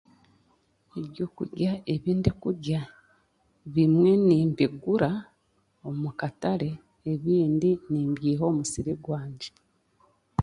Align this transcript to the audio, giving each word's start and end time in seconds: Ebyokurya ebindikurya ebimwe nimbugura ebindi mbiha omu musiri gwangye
Ebyokurya 1.01 1.71
ebindikurya 1.93 2.81
ebimwe 3.65 4.11
nimbugura 4.27 5.09
ebindi 7.13 7.69
mbiha 8.09 8.43
omu 8.49 8.55
musiri 8.59 8.93
gwangye 9.03 9.51